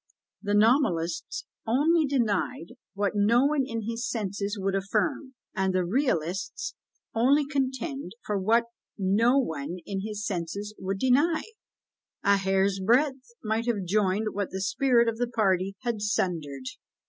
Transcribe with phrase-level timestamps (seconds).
[0.41, 6.73] The Nominalists only denied what no one in his senses would affirm; and the Realists
[7.13, 8.63] only contended for what
[8.97, 11.43] no one in his senses would deny;
[12.23, 16.65] a hair's breadth might have joined what the spirit of party had sundered!